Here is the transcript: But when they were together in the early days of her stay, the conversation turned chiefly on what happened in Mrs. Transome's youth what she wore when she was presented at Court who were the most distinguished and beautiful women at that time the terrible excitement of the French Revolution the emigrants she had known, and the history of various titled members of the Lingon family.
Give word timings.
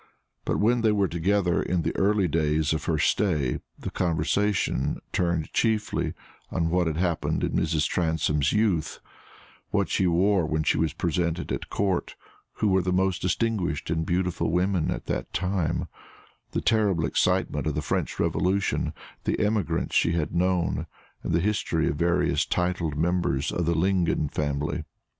But 0.45 0.57
when 0.59 0.81
they 0.81 0.91
were 0.91 1.07
together 1.07 1.61
in 1.61 1.83
the 1.83 1.95
early 1.95 2.27
days 2.27 2.73
of 2.73 2.85
her 2.85 2.97
stay, 2.97 3.59
the 3.77 3.91
conversation 3.91 4.97
turned 5.13 5.53
chiefly 5.53 6.15
on 6.49 6.71
what 6.71 6.87
happened 6.87 7.43
in 7.43 7.51
Mrs. 7.51 7.87
Transome's 7.87 8.51
youth 8.51 8.99
what 9.69 9.89
she 9.89 10.07
wore 10.07 10.47
when 10.47 10.63
she 10.63 10.79
was 10.79 10.93
presented 10.93 11.51
at 11.51 11.69
Court 11.69 12.15
who 12.53 12.69
were 12.69 12.81
the 12.81 12.91
most 12.91 13.21
distinguished 13.21 13.91
and 13.91 14.03
beautiful 14.03 14.49
women 14.49 14.89
at 14.89 15.05
that 15.05 15.31
time 15.33 15.87
the 16.49 16.61
terrible 16.61 17.05
excitement 17.05 17.67
of 17.67 17.75
the 17.75 17.83
French 17.83 18.19
Revolution 18.19 18.93
the 19.25 19.39
emigrants 19.39 19.93
she 19.93 20.13
had 20.13 20.33
known, 20.33 20.87
and 21.21 21.31
the 21.31 21.39
history 21.41 21.87
of 21.87 21.97
various 21.97 22.43
titled 22.43 22.97
members 22.97 23.51
of 23.51 23.67
the 23.67 23.75
Lingon 23.75 24.29
family. 24.29 24.83